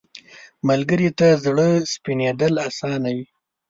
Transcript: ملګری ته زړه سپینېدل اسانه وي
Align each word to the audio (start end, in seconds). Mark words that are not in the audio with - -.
ملګری 0.67 1.09
ته 1.17 1.27
زړه 1.43 1.67
سپینېدل 1.93 2.53
اسانه 2.67 3.09
وي 3.15 3.25